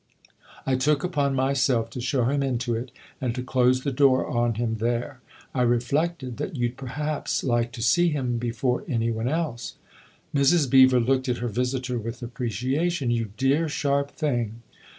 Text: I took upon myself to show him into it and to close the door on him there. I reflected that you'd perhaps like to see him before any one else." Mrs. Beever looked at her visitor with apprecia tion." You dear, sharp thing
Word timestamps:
I 0.65 0.77
took 0.77 1.03
upon 1.03 1.35
myself 1.35 1.91
to 1.91 2.01
show 2.01 2.23
him 2.25 2.41
into 2.41 2.73
it 2.73 2.89
and 3.21 3.35
to 3.35 3.43
close 3.43 3.83
the 3.83 3.91
door 3.91 4.25
on 4.25 4.55
him 4.55 4.77
there. 4.77 5.21
I 5.53 5.61
reflected 5.61 6.37
that 6.37 6.55
you'd 6.55 6.75
perhaps 6.75 7.43
like 7.43 7.71
to 7.73 7.83
see 7.83 8.09
him 8.09 8.39
before 8.39 8.83
any 8.87 9.11
one 9.11 9.27
else." 9.27 9.75
Mrs. 10.33 10.67
Beever 10.67 10.99
looked 10.99 11.29
at 11.29 11.37
her 11.37 11.47
visitor 11.49 11.99
with 11.99 12.19
apprecia 12.21 12.91
tion." 12.91 13.11
You 13.11 13.29
dear, 13.37 13.69
sharp 13.69 14.09
thing 14.09 14.63